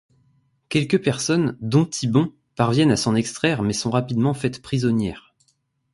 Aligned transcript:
Quelques 0.69 0.99
personnes, 0.99 1.57
dont 1.61 1.85
Thibon, 1.85 2.33
parviennent 2.55 2.89
à 2.89 2.97
s'en 2.97 3.13
extraire 3.13 3.61
mais 3.61 3.73
sont 3.73 3.91
rapidement 3.91 4.33
faites 4.33 4.59
prisonnières. 4.59 5.35